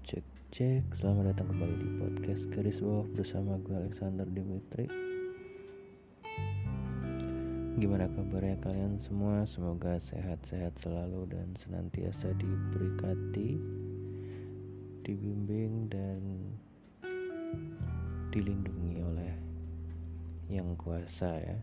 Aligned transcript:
Cek 0.00 0.24
cek, 0.48 0.96
selamat 0.96 1.36
datang 1.36 1.52
kembali 1.52 1.76
di 1.76 1.88
podcast 2.00 2.48
Garis 2.48 2.80
Bawah 2.80 3.04
bersama 3.12 3.60
gue 3.60 3.76
Alexander 3.76 4.24
Dimitri. 4.24 4.88
Gimana 7.76 8.08
kabarnya 8.08 8.56
kalian 8.64 8.96
semua? 9.04 9.44
Semoga 9.44 10.00
sehat-sehat 10.00 10.80
selalu 10.80 11.28
dan 11.28 11.52
senantiasa 11.52 12.32
diberkati 12.32 13.60
Dibimbing 15.04 15.92
dan 15.92 16.20
dilindungi 18.32 19.04
oleh 19.04 19.32
yang 20.48 20.72
kuasa 20.80 21.28
ya. 21.44 21.58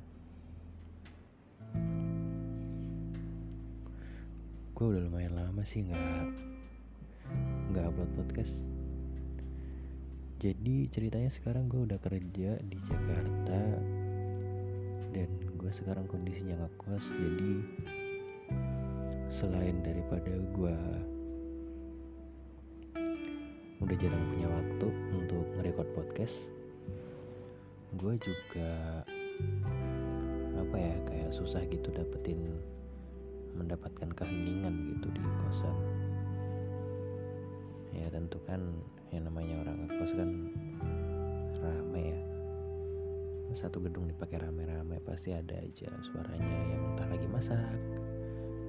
Gue 4.78 4.86
udah 4.94 5.02
lumayan 5.10 5.34
lama 5.34 5.66
sih 5.66 5.82
nggak 5.90 6.57
nggak 7.78 7.94
upload 7.94 8.12
podcast. 8.18 8.66
Jadi 10.42 10.90
ceritanya 10.90 11.30
sekarang 11.30 11.70
gue 11.70 11.86
udah 11.86 12.02
kerja 12.02 12.58
di 12.58 12.78
Jakarta 12.90 13.62
dan 15.14 15.30
gue 15.58 15.72
sekarang 15.74 16.06
kondisinya 16.10 16.58
ngekos 16.58 17.10
jadi 17.14 17.54
selain 19.30 19.82
daripada 19.82 20.30
gue 20.30 20.78
udah 23.82 23.98
jarang 23.98 24.24
punya 24.30 24.48
waktu 24.48 24.88
untuk 25.18 25.46
ngerekord 25.58 25.90
podcast 25.98 26.54
gue 27.98 28.14
juga 28.22 29.04
apa 30.56 30.78
ya 30.78 30.96
kayak 31.10 31.34
susah 31.34 31.66
gitu 31.68 31.92
dapetin 31.92 32.40
mendapatkan 33.58 34.14
keheningan 34.14 34.96
gitu 34.96 35.12
di 35.12 35.22
kosan 35.44 35.67
tentu 38.28 38.44
kan 38.44 38.60
yang 39.16 39.24
namanya 39.24 39.64
orang 39.64 39.88
ngekos 39.88 40.12
kan 40.20 40.52
rame 41.64 42.02
ya. 42.12 42.20
Satu 43.56 43.80
gedung 43.80 44.12
dipakai 44.12 44.44
rame-rame 44.44 45.00
pasti 45.00 45.32
ada 45.32 45.56
aja 45.56 45.88
suaranya. 46.04 46.58
Yang 46.68 46.82
entah 46.92 47.08
lagi 47.08 47.28
masak 47.32 47.80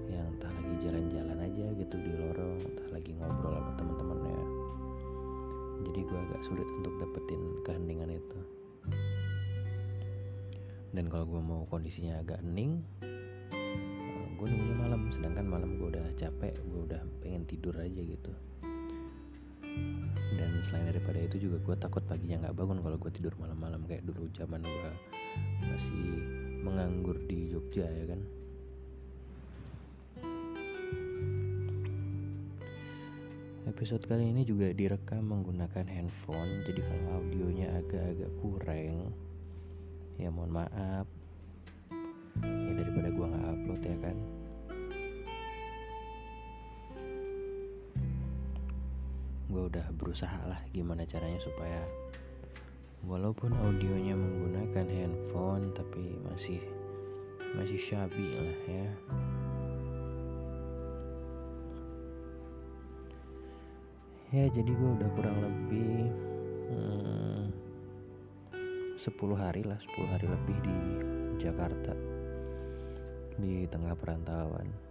yang 0.07 0.31
entah 0.31 0.49
lagi 0.55 0.75
jalan-jalan 0.79 1.39
aja 1.43 1.67
gitu 1.75 1.97
di 1.99 2.11
lorong 2.15 2.55
entah 2.63 2.89
lagi 2.95 3.11
ngobrol 3.19 3.59
sama 3.59 3.73
teman-temannya. 3.75 4.41
Jadi 5.91 6.01
gue 6.07 6.19
agak 6.31 6.41
sulit 6.47 6.69
untuk 6.79 6.95
dapetin 7.03 7.43
keheningan 7.67 8.15
itu. 8.15 8.39
Dan 10.95 11.11
kalau 11.11 11.27
gue 11.27 11.43
mau 11.43 11.67
kondisinya 11.67 12.23
agak 12.23 12.47
hening 12.47 12.79
eh, 13.03 14.27
gue 14.39 14.47
nunggunya 14.47 14.77
malam. 14.79 15.11
Sedangkan 15.11 15.51
malam 15.51 15.83
gue 15.83 15.99
udah 15.99 16.07
capek 16.15 16.55
gue 16.63 16.81
udah 16.95 17.03
pengen 17.19 17.43
tidur 17.43 17.75
aja 17.75 17.99
gitu 17.99 18.31
dan 20.39 20.51
selain 20.61 20.91
daripada 20.91 21.19
itu 21.19 21.49
juga 21.49 21.57
gue 21.63 21.77
takut 21.79 22.03
paginya 22.07 22.47
nggak 22.47 22.57
bangun 22.59 22.79
kalau 22.83 22.97
gue 23.01 23.13
tidur 23.15 23.35
malam-malam. 23.41 23.83
Kayak 23.87 24.07
dulu 24.07 24.29
zaman 24.35 24.63
gue 24.63 24.91
masih 25.67 26.05
menganggur 26.63 27.17
di 27.27 27.51
Jogja 27.51 27.87
ya 27.87 28.05
kan? 28.11 28.21
Episode 33.69 34.05
kali 34.11 34.35
ini 34.35 34.43
juga 34.43 34.75
direkam 34.75 35.29
menggunakan 35.29 35.87
handphone 35.87 36.67
jadi 36.67 36.81
kalau 36.83 37.23
audionya 37.23 37.69
agak-agak 37.79 38.33
kurang 38.43 39.15
ya 40.19 40.29
mohon 40.35 40.51
maaf. 40.51 41.07
Ya 42.43 42.73
daripada 42.75 43.09
gue 43.15 43.27
nggak 43.27 43.47
upload 43.55 43.83
ya 43.87 43.97
kan 44.03 44.18
gue 49.59 49.75
udah 49.75 49.91
berusaha 49.99 50.39
lah 50.47 50.63
gimana 50.71 51.03
caranya 51.03 51.43
supaya 51.43 51.83
walaupun 53.03 53.51
audionya 53.59 54.15
menggunakan 54.15 54.87
handphone 54.87 55.75
tapi 55.75 56.15
masih 56.31 56.63
masih 57.59 57.75
shabby 57.75 58.39
lah 58.39 58.59
ya. 58.71 58.87
Ya 64.31 64.47
jadi 64.47 64.71
gue 64.71 64.91
udah 64.95 65.11
kurang 65.19 65.43
lebih 65.43 66.07
hmm, 66.71 67.43
10 68.95 69.11
hari 69.35 69.67
lah 69.67 69.83
10 69.83 70.07
hari 70.07 70.27
lebih 70.31 70.57
di 70.63 70.79
Jakarta 71.43 71.99
di 73.43 73.67
tengah 73.67 73.99
perantauan 73.99 74.88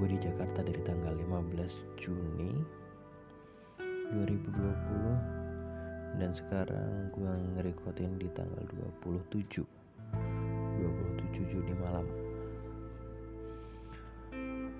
gue 0.00 0.16
di 0.16 0.20
Jakarta 0.24 0.64
dari 0.64 0.80
tanggal 0.80 1.12
15 1.12 2.00
Juni 2.00 2.56
2020 4.16 6.16
dan 6.16 6.32
sekarang 6.32 7.12
gue 7.12 7.32
ngerekodin 7.52 8.16
di 8.16 8.32
tanggal 8.32 8.64
27 9.04 9.60
27 9.60 11.52
Juni 11.52 11.76
malam. 11.76 12.08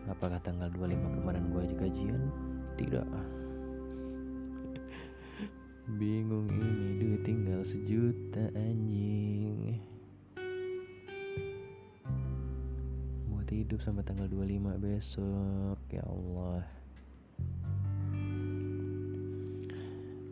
Apakah 0.09 0.41
tanggal 0.41 0.73
25 0.73 1.21
kemarin 1.21 1.53
gue 1.53 1.69
aja 1.69 1.77
gajian? 1.77 2.33
tidak. 2.81 3.05
Bingung 6.01 6.49
ini 6.49 6.97
duit 6.97 7.29
tinggal 7.29 7.61
sejuta 7.61 8.49
anjing 8.57 9.77
hidup 13.51 13.83
sampai 13.83 14.07
tanggal 14.07 14.31
25 14.31 14.79
besok 14.79 15.79
ya 15.91 16.07
Allah. 16.07 16.63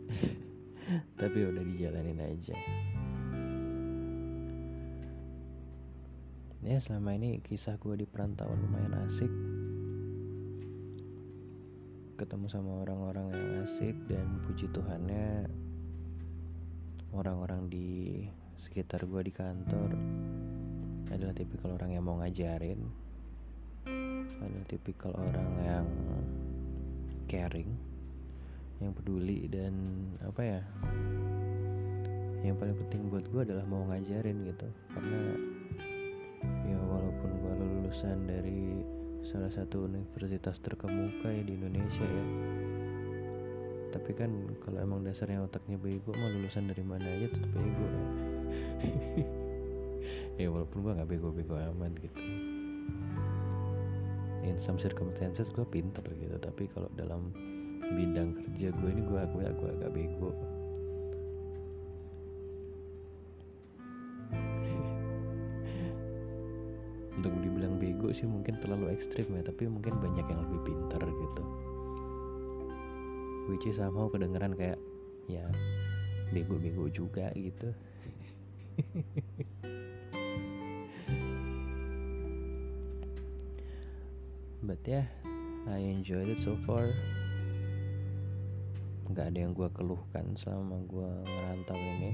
Tapi 1.19 1.37
udah 1.43 1.63
dijalanin 1.67 2.23
aja. 2.23 2.55
Ya 6.63 6.79
selama 6.79 7.19
ini 7.19 7.43
kisah 7.43 7.75
gue 7.75 7.99
di 7.99 8.07
perantauan 8.07 8.55
lumayan 8.63 8.95
asik. 9.03 9.31
Ketemu 12.15 12.47
sama 12.47 12.83
orang-orang 12.87 13.35
yang 13.35 13.67
asik 13.67 13.95
dan 14.07 14.39
puji 14.47 14.71
Tuhannya 14.71 15.47
orang-orang 17.15 17.67
di 17.71 18.21
sekitar 18.59 19.07
gue 19.07 19.21
di 19.23 19.33
kantor 19.33 19.89
adalah 21.09 21.33
tipikal 21.33 21.73
orang 21.73 21.97
yang 21.97 22.05
mau 22.05 22.21
ngajarin 22.21 23.08
ada 24.37 24.59
tipikal 24.69 25.11
orang 25.17 25.49
yang 25.65 25.87
caring 27.25 27.69
yang 28.79 28.95
peduli 28.95 29.49
dan 29.51 29.73
apa 30.23 30.41
ya 30.41 30.61
yang 32.45 32.55
paling 32.55 32.77
penting 32.87 33.11
buat 33.11 33.27
gue 33.27 33.41
adalah 33.43 33.67
mau 33.67 33.83
ngajarin 33.91 34.47
gitu. 34.47 34.67
Karena 34.95 35.21
ya 36.63 36.79
walaupun 36.79 37.29
gue 37.35 37.53
lulusan 37.59 38.23
dari 38.23 38.79
salah 39.27 39.51
satu 39.51 39.91
universitas 39.91 40.63
terkemuka 40.63 41.27
ya 41.27 41.43
di 41.43 41.59
Indonesia 41.59 42.07
ya 42.07 42.25
tapi 43.89 44.13
kan 44.13 44.29
kalau 44.61 44.79
emang 44.85 45.01
dasarnya 45.01 45.41
otaknya 45.41 45.75
bego 45.81 46.13
mah 46.13 46.29
lulusan 46.29 46.69
dari 46.69 46.85
mana 46.85 47.09
aja 47.09 47.27
tetap 47.29 47.51
bego 47.53 47.85
ya. 47.89 48.03
Ya 50.39 50.47
walaupun 50.47 50.87
gue 50.87 50.95
nggak 50.95 51.09
bego-bego 51.11 51.59
amat 51.59 51.93
gitu 51.99 52.23
in 54.43 54.59
some 54.59 54.77
circumstances 54.79 55.49
gue 55.51 55.65
pinter 55.67 56.03
gitu. 56.19 56.37
Tapi 56.39 56.67
kalau 56.71 56.89
dalam 56.95 57.33
bidang 57.89 58.35
kerja 58.37 58.71
gue 58.75 58.89
ini 58.91 59.01
gue 59.03 59.19
gue 59.19 59.43
gue 59.45 59.69
agak 59.79 59.91
bego. 59.93 60.31
Untuk 67.19 67.33
dibilang 67.43 67.79
bego 67.81 68.13
sih 68.15 68.27
mungkin 68.29 68.55
terlalu 68.63 68.95
ekstrim 68.95 69.27
ya 69.35 69.43
tapi 69.43 69.67
mungkin 69.67 69.99
banyak 69.99 70.25
yang 70.29 70.39
lebih 70.47 70.71
pinter 70.71 71.03
gitu. 71.03 71.43
Which 73.49 73.65
is 73.65 73.81
somehow 73.81 74.13
kedengeran 74.13 74.53
kayak 74.53 74.77
ya 75.29 75.45
bego-bego 76.33 76.89
juga 76.89 77.29
gitu 77.33 77.73
but 84.69 84.85
yeah 84.85 85.09
I 85.65 85.81
enjoyed 85.81 86.29
it 86.29 86.37
so 86.37 86.53
far. 86.61 86.93
Nggak 89.09 89.33
ada 89.33 89.37
yang 89.41 89.57
gue 89.57 89.65
keluhkan 89.73 90.37
selama 90.37 90.77
gue 90.85 91.09
ngerantau 91.25 91.73
ini. 91.73 92.13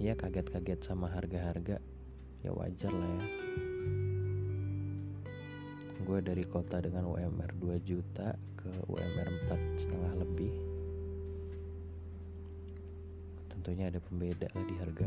Ya 0.00 0.16
kaget-kaget 0.16 0.80
sama 0.80 1.12
harga-harga 1.12 1.76
ya 2.40 2.50
wajar 2.56 2.88
lah 2.88 3.04
ya. 3.04 3.24
Gue 6.08 6.18
dari 6.24 6.48
kota 6.48 6.80
dengan 6.80 7.04
UMR 7.04 7.52
2 7.60 7.76
juta 7.84 8.32
ke 8.56 8.72
UMR 8.88 9.28
4 9.52 9.76
setengah 9.76 10.24
lebih. 10.24 10.56
Tentunya 13.52 13.92
ada 13.92 14.00
pembeda 14.00 14.48
lah 14.56 14.64
di 14.64 14.74
harga 14.80 15.06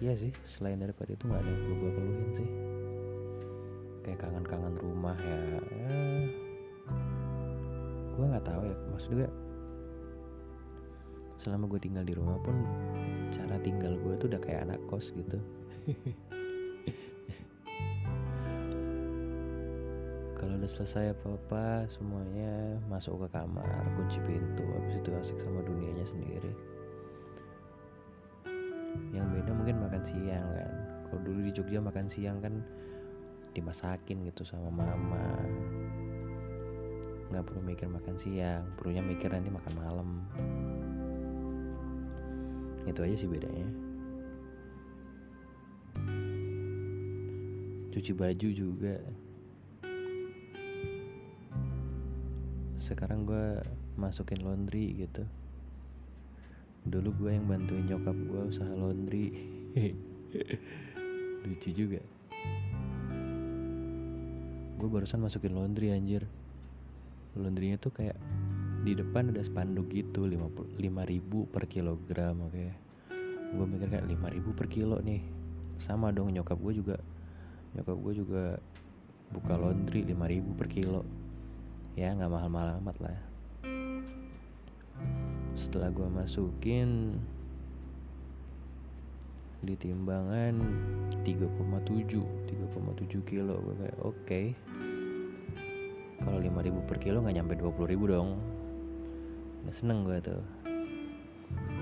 iya 0.00 0.12
sih 0.12 0.32
selain 0.44 0.80
daripada 0.80 1.12
itu 1.12 1.24
nggak 1.24 1.40
ada 1.40 1.50
yang 1.50 1.60
perlu 1.64 1.76
gue 1.76 1.90
keluhin 1.96 2.30
sih. 2.36 2.48
Kayak 4.06 4.18
kangen-kangen 4.22 4.74
rumah 4.78 5.16
ya, 5.18 5.38
ya. 5.72 6.00
Gue 8.16 8.24
nggak 8.32 8.46
tahu 8.46 8.62
ya 8.64 8.76
maksud 8.92 9.10
gue 9.18 9.28
selama 11.36 11.68
gue 11.68 11.78
tinggal 11.78 12.02
di 12.02 12.16
rumah 12.16 12.40
pun 12.42 12.58
cara 13.30 13.60
tinggal 13.60 13.94
gue 14.00 14.18
tuh 14.18 14.26
udah 14.32 14.40
kayak 14.40 14.66
anak 14.66 14.80
kos 14.88 15.12
gitu. 15.14 15.38
Kalau 20.36 20.52
udah 20.60 20.68
selesai 20.68 21.16
apa-apa 21.16 21.88
semuanya 21.88 22.76
masuk 22.92 23.24
ke 23.24 23.28
kamar 23.34 23.88
kunci 23.96 24.20
pintu 24.26 24.68
habis 24.68 25.00
itu 25.00 25.10
asik 25.16 25.38
sama 25.40 25.64
dunianya 25.64 26.04
sendiri. 26.04 26.52
Yang 29.16 29.26
beda 29.32 29.52
siang 30.06 30.46
kan. 30.54 30.72
Kalau 31.10 31.20
dulu 31.26 31.42
di 31.42 31.50
Jogja 31.50 31.82
makan 31.82 32.06
siang 32.06 32.38
kan 32.38 32.62
dimasakin 33.58 34.22
gitu 34.30 34.46
sama 34.46 34.70
mama. 34.70 35.26
Nggak 37.32 37.42
perlu 37.42 37.60
mikir 37.66 37.90
makan 37.90 38.14
siang 38.14 38.62
perlunya 38.78 39.02
mikir 39.02 39.34
nanti 39.34 39.50
makan 39.50 39.74
malam. 39.74 40.08
Itu 42.86 43.02
aja 43.02 43.16
sih 43.18 43.26
bedanya. 43.26 43.66
Cuci 47.90 48.12
baju 48.14 48.48
juga. 48.52 48.96
Sekarang 52.76 53.26
gue 53.26 53.58
masukin 53.98 54.44
laundry 54.44 54.94
gitu. 54.94 55.26
Dulu 56.86 57.10
gue 57.18 57.30
yang 57.34 57.50
bantuin 57.50 57.88
nyokap 57.88 58.14
gue 58.14 58.42
usaha 58.46 58.70
laundry 58.70 59.55
lucu 61.44 61.70
juga. 61.76 62.00
Gue 64.76 64.88
barusan 64.88 65.20
masukin 65.20 65.52
laundry 65.52 65.92
anjir. 65.92 66.24
Laundrynya 67.36 67.76
tuh 67.76 67.92
kayak 67.92 68.16
di 68.88 68.96
depan 68.96 69.34
ada 69.34 69.44
spanduk 69.44 69.92
gitu 69.92 70.24
50 70.24 70.80
ribu 71.04 71.44
per 71.52 71.68
kilogram 71.68 72.48
oke. 72.48 72.52
Okay. 72.54 72.70
gue 73.46 73.62
mikir 73.62 73.86
kayak 73.86 74.10
5 74.10 74.34
ribu 74.36 74.50
per 74.56 74.66
kilo 74.66 74.96
nih. 75.04 75.22
Sama 75.76 76.10
dong 76.10 76.32
nyokap 76.32 76.56
gue 76.56 76.72
juga 76.80 76.96
nyokap 77.76 77.96
gue 78.00 78.12
juga 78.16 78.44
buka 79.28 79.54
laundry 79.60 80.08
5 80.08 80.32
ribu 80.32 80.50
per 80.56 80.72
kilo. 80.72 81.04
Ya 82.00 82.16
nggak 82.16 82.32
mahal-mahal 82.32 82.80
amat 82.80 82.96
lah. 83.04 83.18
Setelah 85.52 85.92
gue 85.92 86.08
masukin 86.08 87.20
di 89.64 89.74
timbangan 89.76 90.54
3,7 91.24 92.20
3,7 92.48 93.30
kilo. 93.30 93.56
Gue 93.62 93.74
kayak 93.80 93.98
oke. 94.02 94.16
Okay. 94.24 94.46
kalau 96.16 96.40
5000 96.40 96.88
per 96.88 96.98
kilo 96.98 97.20
nggak 97.22 97.36
nyampe 97.36 97.54
20000 97.60 98.12
dong. 98.12 98.40
Udah 99.64 99.74
seneng 99.74 100.04
gue 100.04 100.18
tuh. 100.20 100.42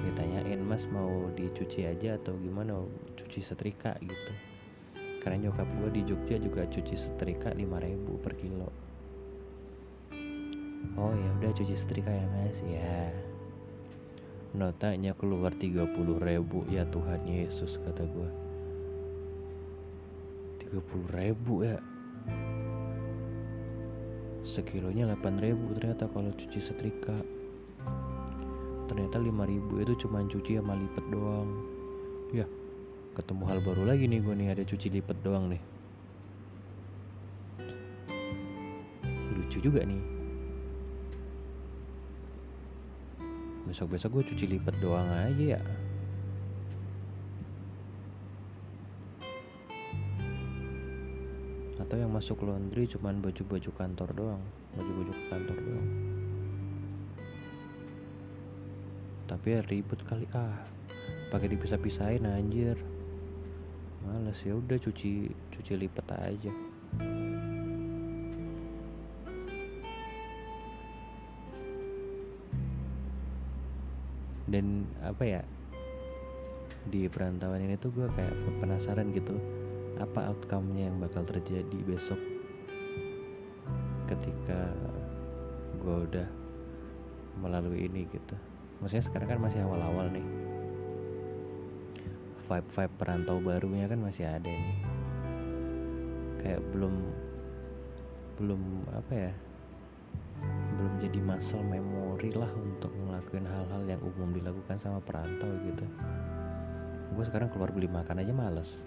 Ditanyain 0.04 0.60
mas 0.60 0.84
mau 0.92 1.32
dicuci 1.32 1.88
aja 1.88 2.20
atau 2.20 2.36
gimana? 2.42 2.76
Cuci 3.16 3.40
setrika 3.40 3.96
gitu. 4.04 4.32
Karena 5.24 5.48
nyokap 5.48 5.64
gue 5.80 5.90
di 5.96 6.02
Jogja 6.04 6.36
juga 6.36 6.68
cuci 6.68 6.92
setrika 6.92 7.56
5000 7.56 8.22
per 8.22 8.34
kilo. 8.36 8.68
Oh 10.94 11.10
ya 11.10 11.30
udah 11.40 11.50
cuci 11.56 11.74
setrika 11.74 12.12
ya 12.12 12.26
mas. 12.36 12.60
Ya 12.68 13.08
notanya 14.54 15.12
keluar 15.18 15.50
30 15.50 15.90
ribu. 16.22 16.62
Ya 16.70 16.86
Tuhan 16.86 17.26
Yesus 17.26 17.82
kata 17.82 18.06
gue 18.06 18.30
30 20.70 21.10
ribu 21.10 21.66
ya. 21.66 21.78
Sekilonya 24.46 25.10
8 25.18 25.42
ribu 25.42 25.74
ternyata 25.74 26.06
kalau 26.06 26.30
cuci 26.30 26.62
setrika. 26.62 27.18
Ternyata 28.86 29.18
5 29.18 29.50
ribu 29.50 29.82
itu 29.82 30.06
cuma 30.06 30.22
cuci 30.22 30.62
sama 30.62 30.78
lipet 30.78 31.04
doang. 31.10 31.50
Ya 32.30 32.46
ketemu 33.18 33.42
hal 33.46 33.58
baru 33.62 33.82
lagi 33.86 34.06
nih 34.06 34.22
gue 34.22 34.34
nih 34.38 34.48
ada 34.54 34.62
cuci 34.62 34.86
lipet 34.94 35.18
doang 35.26 35.50
nih. 35.50 35.62
Lucu 39.34 39.58
juga 39.58 39.82
nih 39.82 40.13
besok-besok 43.64 44.20
gue 44.20 44.24
cuci 44.32 44.44
lipat 44.56 44.76
doang 44.80 45.08
aja 45.08 45.56
ya. 45.56 45.62
Atau 51.80 51.96
yang 52.00 52.12
masuk 52.12 52.44
laundry 52.44 52.88
cuman 52.88 53.20
baju-baju 53.20 53.70
kantor 53.76 54.10
doang 54.16 54.42
baju-baju 54.74 55.12
kantor 55.30 55.58
doang. 55.58 55.90
Tapi 59.24 59.46
ya 59.56 59.60
ribet 59.64 60.00
kali 60.04 60.26
ah 60.36 60.60
pakai 61.32 61.48
dipisah-pisahin 61.54 62.28
anjir. 62.28 62.76
Males 64.04 64.36
ya 64.44 64.52
udah 64.52 64.76
cuci 64.76 65.32
cuci 65.48 65.72
lipat 65.80 66.06
aja 66.12 66.52
dan 74.54 74.86
apa 75.02 75.26
ya 75.26 75.42
di 76.86 77.10
perantauan 77.10 77.58
ini 77.58 77.74
tuh 77.74 77.90
gue 77.90 78.06
kayak 78.14 78.30
penasaran 78.62 79.10
gitu 79.10 79.34
apa 79.98 80.30
outcome-nya 80.30 80.94
yang 80.94 81.02
bakal 81.02 81.26
terjadi 81.26 81.78
besok 81.82 82.22
ketika 84.06 84.70
gue 85.82 85.96
udah 86.06 86.28
melalui 87.42 87.90
ini 87.90 88.06
gitu. 88.14 88.38
Maksudnya 88.78 89.04
sekarang 89.10 89.28
kan 89.34 89.40
masih 89.42 89.66
awal-awal 89.66 90.06
nih. 90.14 90.26
Vibe-vibe 92.46 92.94
perantau 92.94 93.42
barunya 93.42 93.90
kan 93.90 93.98
masih 93.98 94.28
ada 94.28 94.46
nih. 94.46 94.78
Kayak 96.44 96.62
belum 96.70 96.94
belum 98.38 98.60
apa 98.92 99.12
ya 99.14 99.32
belum 100.74 100.98
jadi 100.98 101.18
muscle 101.22 101.62
memory 101.62 102.34
lah 102.34 102.50
untuk 102.54 102.90
ngelakuin 102.90 103.46
hal-hal 103.46 103.82
yang 103.86 104.02
umum 104.02 104.34
dilakukan 104.34 104.76
sama 104.76 104.98
perantau 104.98 105.50
gitu. 105.62 105.86
Gue 107.14 107.24
sekarang 107.26 107.50
keluar 107.54 107.70
beli 107.70 107.86
makan 107.86 108.18
aja 108.18 108.34
males. 108.34 108.82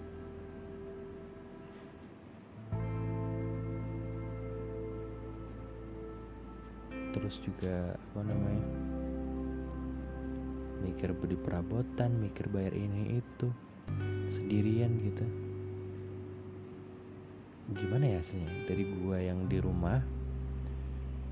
Terus 7.08 7.40
juga 7.40 7.96
apa 7.96 8.20
namanya 8.20 8.68
mikir 10.84 11.10
beli 11.16 11.34
perabotan 11.34 12.14
mikir 12.20 12.46
bayar 12.52 12.76
ini 12.76 13.18
itu 13.18 13.48
sendirian 14.28 14.92
gitu. 15.02 15.24
Gimana 17.74 18.16
ya 18.16 18.20
hasilnya? 18.20 18.64
Dari 18.64 18.84
gua 18.96 19.20
yang 19.20 19.44
di 19.48 19.60
rumah 19.60 20.00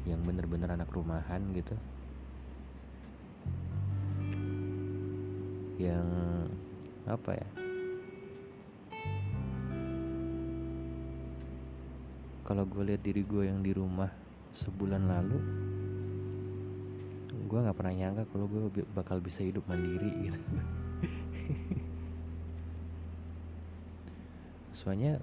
yang 0.06 0.22
bener-bener 0.22 0.70
anak 0.70 0.86
rumahan 0.94 1.42
gitu. 1.50 1.74
Yang 5.82 6.06
apa 7.10 7.30
ya? 7.34 7.48
Kalau 12.46 12.62
gue 12.62 12.94
lihat 12.94 13.02
diri 13.02 13.26
gue 13.26 13.50
yang 13.50 13.58
di 13.58 13.74
rumah 13.74 14.06
sebulan 14.54 15.10
lalu 15.10 15.38
gue 17.46 17.62
nggak 17.62 17.78
pernah 17.78 17.94
nyangka 17.94 18.26
kalau 18.30 18.46
gue 18.50 18.82
bakal 18.94 19.18
bisa 19.18 19.42
hidup 19.42 19.66
mandiri 19.66 20.30
gitu. 20.30 20.38
Soalnya 24.78 25.18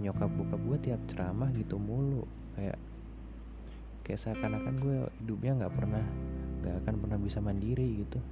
nyokap 0.00 0.32
bokap 0.32 0.60
gue 0.60 0.78
tiap 0.88 1.00
ceramah 1.08 1.48
gitu 1.52 1.80
mulu 1.80 2.24
kayak 2.56 2.78
kayak 4.06 4.22
seakan-akan 4.22 4.78
gue 4.78 4.96
hidupnya 5.18 5.58
nggak 5.58 5.74
pernah 5.74 6.04
nggak 6.62 6.76
akan 6.86 6.94
pernah 7.02 7.18
bisa 7.18 7.42
mandiri 7.42 8.06
gitu. 8.06 8.22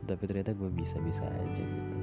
tapi 0.09 0.23
ternyata 0.25 0.57
gue 0.57 0.73
bisa-bisa 0.73 1.29
aja 1.29 1.61
gitu. 1.61 2.01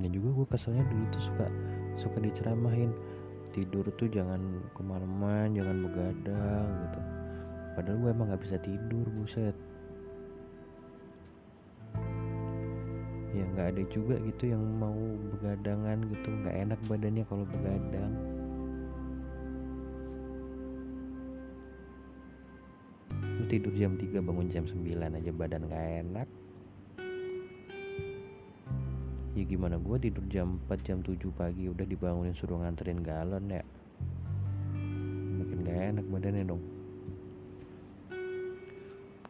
Dan 0.00 0.16
juga 0.16 0.32
gue 0.32 0.48
keselnya 0.48 0.80
dulu 0.88 1.04
tuh 1.12 1.28
suka 1.28 1.44
suka 2.00 2.24
diceramahin 2.24 2.88
tidur 3.50 3.84
tuh 3.94 4.08
jangan 4.10 4.40
kemalaman 4.74 5.52
jangan 5.54 5.76
begadang 5.84 6.66
gitu. 6.86 7.00
Padahal 7.74 7.96
gue 7.98 8.10
emang 8.10 8.26
nggak 8.30 8.42
bisa 8.42 8.56
tidur 8.62 9.06
buset. 9.14 9.56
Ya 13.30 13.46
nggak 13.54 13.78
ada 13.78 13.82
juga 13.90 14.18
gitu 14.26 14.50
yang 14.50 14.62
mau 14.78 14.98
begadangan 15.38 16.02
gitu. 16.10 16.28
Nggak 16.30 16.56
enak 16.66 16.80
badannya 16.90 17.24
kalau 17.30 17.44
begadang. 17.46 18.12
Lu 23.38 23.44
tidur 23.48 23.72
jam 23.72 23.94
3 23.96 24.20
bangun 24.20 24.46
jam 24.52 24.64
9 24.68 24.84
aja 25.00 25.30
badan 25.32 25.64
gak 25.66 25.86
enak 26.04 26.28
ya 29.40 29.48
gimana 29.48 29.80
gue 29.80 29.96
tidur 29.96 30.20
jam 30.28 30.60
4 30.68 30.84
jam 30.84 30.98
7 31.00 31.16
pagi 31.32 31.64
udah 31.72 31.88
dibangunin 31.88 32.36
suruh 32.36 32.60
nganterin 32.60 33.00
galon 33.00 33.48
ya. 33.48 33.64
Makin 35.40 35.64
gak 35.64 35.96
enak 35.96 36.06
badannya 36.12 36.44
dong. 36.44 36.62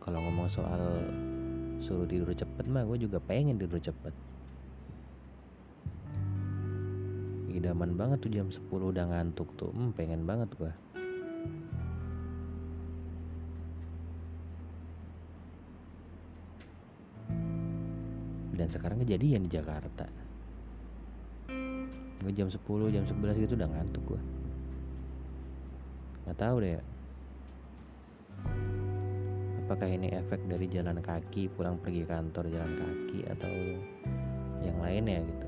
Kalau 0.02 0.18
ngomong 0.18 0.50
soal 0.50 0.82
suruh 1.78 2.10
tidur 2.10 2.34
cepet 2.34 2.66
mah 2.66 2.82
gue 2.82 3.06
juga 3.06 3.22
pengen 3.22 3.54
tidur 3.54 3.78
cepet. 3.78 4.10
Idaman 7.54 7.94
banget 7.94 8.18
tuh 8.18 8.30
jam 8.34 8.50
10 8.50 8.66
udah 8.66 9.04
ngantuk 9.14 9.46
tuh. 9.54 9.70
Hmm, 9.70 9.94
pengen 9.94 10.26
banget 10.26 10.50
gue 10.58 10.74
dan 18.60 18.68
sekarang 18.68 19.00
kejadian 19.00 19.48
di 19.48 19.56
Jakarta. 19.56 20.04
Gue 22.20 22.32
jam 22.36 22.52
10 22.52 22.60
jam 22.92 23.04
11 23.08 23.40
gitu 23.48 23.56
udah 23.56 23.68
ngantuk 23.72 24.04
gue 24.04 24.20
nggak 26.30 26.46
tahu 26.46 26.62
deh. 26.62 26.78
Apakah 29.66 29.88
ini 29.90 30.14
efek 30.14 30.46
dari 30.46 30.70
jalan 30.70 31.02
kaki 31.02 31.50
pulang 31.50 31.74
pergi 31.82 32.06
kantor 32.06 32.46
jalan 32.46 32.74
kaki 32.78 33.18
atau 33.34 33.50
yang 34.62 34.78
lainnya 34.78 35.26
gitu. 35.26 35.46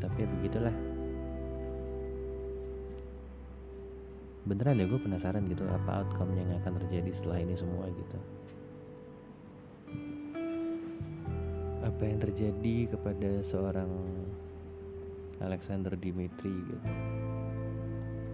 Tapi 0.00 0.16
ya 0.24 0.28
begitulah 0.40 0.99
beneran 4.50 4.82
ya 4.82 4.90
gue 4.90 4.98
penasaran 4.98 5.46
gitu 5.46 5.62
apa 5.70 6.02
outcome 6.02 6.34
yang 6.34 6.50
akan 6.58 6.82
terjadi 6.82 7.10
setelah 7.14 7.38
ini 7.38 7.54
semua 7.54 7.86
gitu? 7.86 8.18
Apa 11.86 12.02
yang 12.02 12.18
terjadi 12.18 12.90
kepada 12.90 13.46
seorang 13.46 13.86
Alexander 15.46 15.94
Dimitri 15.94 16.50
gitu? 16.50 16.90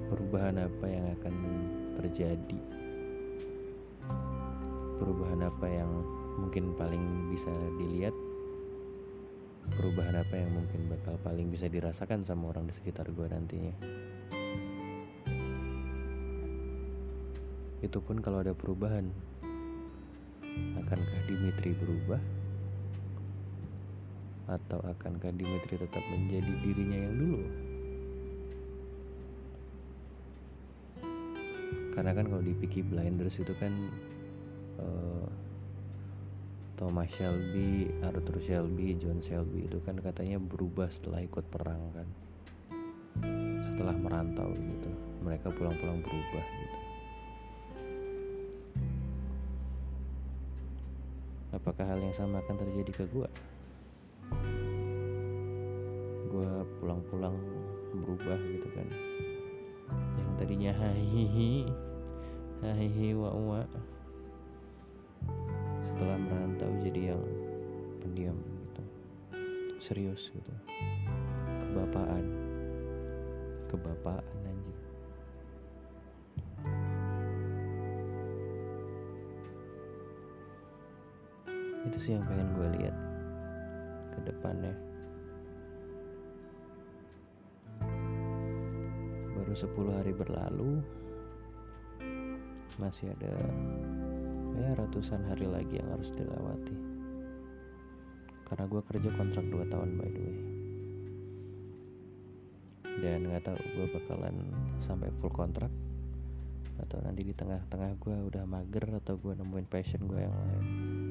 Perubahan 0.09 0.57
apa 0.57 0.87
yang 0.89 1.05
akan 1.21 1.35
terjadi? 2.01 2.61
Perubahan 4.97 5.45
apa 5.45 5.67
yang 5.69 5.93
mungkin 6.41 6.73
paling 6.81 7.29
bisa 7.29 7.53
dilihat? 7.77 8.17
Perubahan 9.69 10.17
apa 10.17 10.33
yang 10.33 10.49
mungkin 10.65 10.89
bakal 10.89 11.21
paling 11.21 11.53
bisa 11.53 11.69
dirasakan 11.69 12.25
sama 12.25 12.57
orang 12.57 12.65
di 12.65 12.73
sekitar 12.73 13.05
gue 13.13 13.27
nantinya 13.29 14.06
Itu 17.85 18.00
pun 18.00 18.25
kalau 18.25 18.40
ada 18.40 18.56
perubahan. 18.56 19.12
Akankah 20.80 21.21
Dimitri 21.28 21.76
berubah? 21.76 22.21
Atau 24.49 24.80
akankah 24.87 25.35
Dimitri 25.35 25.76
tetap 25.76 26.04
menjadi 26.09 26.52
dirinya 26.64 26.99
yang 27.04 27.14
dulu? 27.18 27.42
Karena 31.92 32.12
kan 32.12 32.28
kalau 32.28 32.45
di 32.45 32.52
Peaky 32.52 32.85
Blinders 32.85 33.40
itu 33.40 33.56
kan 33.56 33.73
uh, 34.80 35.28
Thomas 36.76 37.09
Shelby, 37.09 37.88
Arthur 38.04 38.37
Shelby, 38.37 39.00
John 39.00 39.25
Shelby 39.25 39.64
itu 39.64 39.80
kan 39.80 39.97
katanya 40.04 40.37
berubah 40.37 40.92
setelah 40.92 41.25
ikut 41.25 41.45
perang 41.49 41.80
kan. 41.97 42.09
Setelah 43.73 43.97
merantau 43.97 44.52
gitu. 44.52 44.92
Mereka 45.25 45.56
pulang-pulang 45.56 46.04
berubah 46.04 46.45
gitu. 46.45 46.86
Apakah 51.57 51.89
hal 51.89 51.99
yang 52.05 52.13
sama 52.13 52.45
akan 52.45 52.57
terjadi 52.61 52.93
ke 52.93 53.05
gue 53.09 53.29
gue 56.37 56.53
pulang-pulang 56.83 57.33
berubah 57.97 58.37
gitu 58.45 58.69
kan. 58.77 58.85
Yang 60.21 60.31
tadinya 60.37 60.73
hahihi 60.77 61.65
hahihi 62.61 63.17
wa 63.17 63.31
wa 63.33 63.61
setelah 65.81 66.21
merantau 66.21 66.69
jadi 66.85 67.17
yang 67.17 67.23
pendiam 68.05 68.37
gitu. 68.37 68.83
Serius 69.81 70.29
gitu. 70.29 70.53
Kebapaan. 71.73 72.25
Kebapaan 73.73 74.37
anjing 74.45 74.86
itu 81.87 81.99
sih 82.02 82.12
yang 82.19 82.26
pengen 82.26 82.50
gue 82.59 82.69
lihat 82.83 82.97
ke 84.11 84.19
depannya. 84.26 84.75
Baru 89.38 89.55
10 89.55 89.97
hari 90.02 90.12
berlalu 90.12 90.83
masih 92.83 93.14
ada 93.14 93.33
ya 94.59 94.75
ratusan 94.75 95.23
hari 95.31 95.47
lagi 95.47 95.78
yang 95.78 95.88
harus 95.95 96.11
dilewati. 96.11 96.76
Karena 98.47 98.64
gue 98.66 98.83
kerja 98.83 99.11
kontrak 99.14 99.47
2 99.47 99.73
tahun 99.73 99.90
by 99.95 100.11
the 100.11 100.23
way. 100.26 100.38
Dan 102.97 103.31
nggak 103.31 103.47
tahu 103.47 103.59
gue 103.61 103.87
bakalan 103.95 104.35
sampai 104.83 105.12
full 105.23 105.31
kontrak 105.31 105.71
atau 106.76 107.00
nanti 107.00 107.25
di 107.25 107.33
tengah-tengah 107.33 107.97
gue 107.97 108.16
udah 108.33 108.45
mager 108.45 108.85
atau 109.00 109.16
gue 109.16 109.33
nemuin 109.33 109.69
passion 109.69 110.05
gue 110.05 110.21
yang 110.21 110.37
lain 110.37 111.06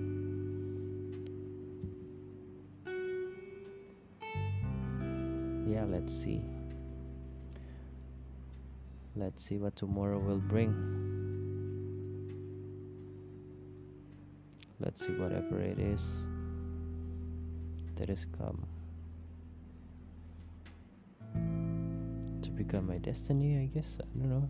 yeah 5.76 5.84
let's 5.84 6.14
see. 6.16 6.42
Let's 9.18 9.44
see 9.44 9.58
what 9.58 9.76
tomorrow 9.76 10.20
will 10.20 10.40
bring. 10.40 10.72
Let's 14.80 15.06
see 15.06 15.14
whatever 15.14 15.60
it 15.60 15.80
is 15.80 16.02
that 17.98 18.10
is 18.10 18.26
come 18.38 18.66
to 22.42 22.50
become 22.52 22.88
my 22.88 22.98
destiny 22.98 23.58
i 23.58 23.66
guess. 23.74 23.98
I 24.02 24.20
don't 24.20 24.30
know 24.30 24.50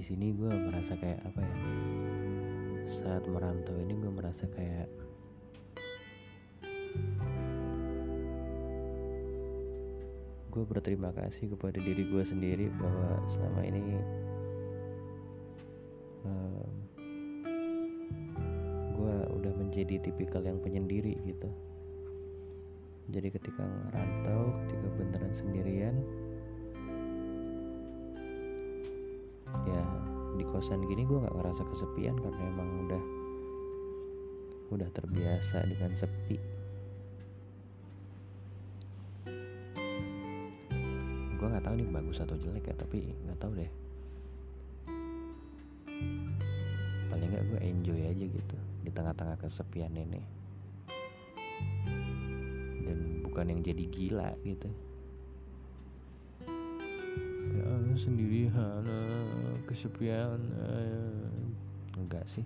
di 0.00 0.08
sini 0.08 0.32
gue 0.32 0.48
merasa 0.48 0.96
kayak 0.96 1.20
apa 1.28 1.44
ya 1.44 1.56
saat 2.88 3.20
merantau 3.28 3.76
ini 3.76 3.92
gue 4.00 4.08
merasa 4.08 4.48
kayak 4.48 4.88
gue 10.48 10.64
berterima 10.64 11.12
kasih 11.12 11.52
kepada 11.52 11.84
diri 11.84 12.08
gue 12.08 12.24
sendiri 12.24 12.72
bahwa 12.80 13.20
selama 13.28 13.60
ini 13.60 14.00
um, 16.24 16.72
gue 18.96 19.16
udah 19.36 19.52
menjadi 19.52 20.00
tipikal 20.00 20.40
yang 20.40 20.56
penyendiri 20.64 21.12
gitu. 21.28 21.52
Jadi 23.12 23.36
ketika 23.36 23.68
ngerantau 23.68 24.56
ketika 24.64 24.88
beneran 24.96 25.32
sendirian 25.36 25.96
kosan 30.50 30.82
gini 30.82 31.06
gue 31.06 31.14
nggak 31.14 31.34
ngerasa 31.38 31.62
kesepian 31.62 32.18
karena 32.18 32.42
emang 32.50 32.68
udah 32.86 33.02
udah 34.74 34.88
terbiasa 34.90 35.62
dengan 35.66 35.94
sepi. 35.94 36.38
Gue 41.38 41.46
nggak 41.46 41.64
tahu 41.64 41.74
nih 41.78 41.88
bagus 41.88 42.18
atau 42.18 42.34
jelek 42.34 42.66
ya 42.66 42.74
tapi 42.74 43.14
nggak 43.26 43.38
tahu 43.38 43.52
deh. 43.54 43.70
Paling 47.10 47.28
nggak 47.30 47.44
gue 47.46 47.60
enjoy 47.62 48.00
aja 48.10 48.24
gitu 48.26 48.56
di 48.82 48.90
tengah-tengah 48.90 49.38
kesepian 49.38 49.94
ini. 49.94 50.22
Dan 52.82 53.22
bukan 53.22 53.54
yang 53.54 53.62
jadi 53.62 53.84
gila 53.86 54.34
gitu 54.42 54.89
sendirian 58.00 58.80
eh, 58.88 59.56
kesepian 59.68 60.40
eh. 60.56 62.00
enggak 62.00 62.24
sih. 62.24 62.40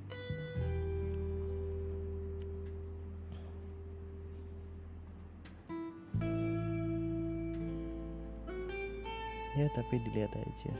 Ya 9.54 9.70
tapi 9.70 10.02
dilihat 10.02 10.34
aja. 10.34 10.74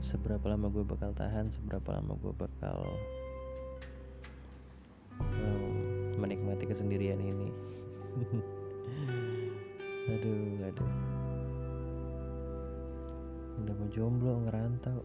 Seberapa 0.00 0.48
lama 0.48 0.72
gue 0.72 0.80
bakal 0.80 1.12
tahan 1.12 1.52
seberapa 1.52 2.00
lama 2.00 2.16
gue 2.16 2.32
bakal 2.32 2.80
um, 5.20 6.16
menikmati 6.16 6.64
kesendirian 6.64 7.20
ini. 7.20 7.52
Aduh 10.04 10.60
aduh 10.60 11.23
udah 13.64 13.74
mau 13.80 13.88
jomblo 13.88 14.32
ngerantau. 14.44 15.00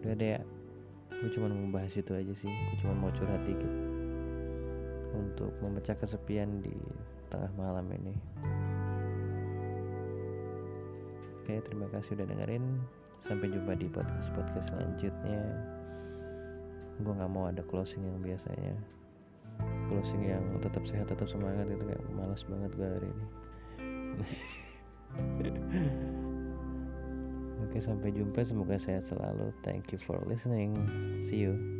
Udah 0.00 0.14
deh 0.14 0.30
ya 0.38 0.42
gue 1.24 1.32
cuma 1.32 1.48
mau 1.48 1.80
bahas 1.80 1.96
itu 1.96 2.12
aja 2.12 2.34
sih. 2.36 2.52
Gue 2.52 2.76
cuma 2.84 2.92
mau 2.92 3.10
curhat 3.16 3.40
dikit 3.48 3.72
untuk 5.16 5.56
memecah 5.64 5.96
kesepian 5.96 6.60
di 6.60 6.76
tengah 7.32 7.48
malam 7.56 7.88
ini. 7.88 8.12
Oke 11.40 11.64
terima 11.64 11.88
kasih 11.88 12.20
udah 12.20 12.28
dengerin. 12.28 12.64
Sampai 13.24 13.48
jumpa 13.48 13.72
di 13.80 13.88
podcast 13.88 14.28
podcast 14.36 14.76
selanjutnya. 14.76 15.42
Gue 17.00 17.12
nggak 17.16 17.32
mau 17.32 17.48
ada 17.48 17.64
closing 17.64 18.04
yang 18.04 18.20
biasanya. 18.20 18.76
Closing 19.88 20.28
yang 20.28 20.44
tetap 20.60 20.84
sehat 20.84 21.08
tetap 21.08 21.24
semangat 21.24 21.64
itu 21.72 21.88
kayak 21.88 22.04
malas 22.12 22.44
banget 22.44 22.70
gue 22.76 22.84
hari 22.84 23.08
ini 23.08 23.43
Oke, 27.64 27.78
sampai 27.82 28.14
jumpa. 28.14 28.46
Semoga 28.46 28.78
sehat 28.78 29.06
selalu. 29.10 29.50
Thank 29.66 29.90
you 29.90 29.98
for 29.98 30.22
listening. 30.30 30.78
See 31.18 31.42
you. 31.42 31.73